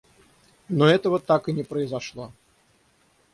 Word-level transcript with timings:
Но 0.67 0.87
этого 0.87 1.19
так 1.19 1.47
и 1.47 1.53
не 1.53 1.61
произошло. 1.63 2.31